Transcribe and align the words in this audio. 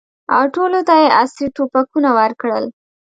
او 0.35 0.43
ټولو 0.55 0.79
ته 0.87 0.93
یې 1.01 1.07
عصري 1.21 1.47
توپکونه 1.57 2.09
ورکړل. 2.19 2.65